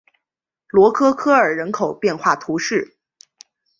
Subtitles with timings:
[0.69, 2.97] 罗科科尔人口变化图示